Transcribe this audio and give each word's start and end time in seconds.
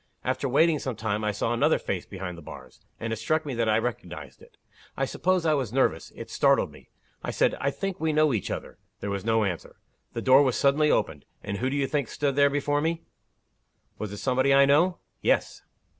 After 0.23 0.49
waiting 0.49 0.79
some 0.79 0.95
time, 0.95 1.23
I 1.23 1.31
saw 1.31 1.53
another 1.53 1.77
face 1.77 2.07
behind 2.07 2.35
the 2.35 2.41
bars 2.41 2.81
and 2.99 3.13
it 3.13 3.17
struck 3.17 3.45
me 3.45 3.53
that 3.53 3.69
I 3.69 3.77
recognized 3.77 4.41
it. 4.41 4.57
I 4.97 5.05
suppose 5.05 5.45
I 5.45 5.53
was 5.53 5.71
nervous. 5.71 6.11
It 6.15 6.31
startled 6.31 6.71
me. 6.71 6.89
I 7.23 7.29
said, 7.29 7.53
'I 7.61 7.69
think 7.69 7.99
we 7.99 8.11
know 8.11 8.33
each 8.33 8.49
other.' 8.49 8.79
There 8.99 9.11
was 9.11 9.23
no 9.23 9.43
answer. 9.43 9.75
The 10.13 10.23
door 10.23 10.41
was 10.41 10.55
suddenly 10.55 10.89
opened 10.89 11.25
and 11.43 11.57
who 11.57 11.69
do 11.69 11.75
you 11.75 11.85
think 11.85 12.07
stood 12.07 12.33
before 12.51 12.81
me?" 12.81 13.03
"Was 13.99 14.11
it 14.11 14.17
somebody 14.17 14.51
I 14.55 14.65
know?" 14.65 14.97
"Yes." 15.21 15.61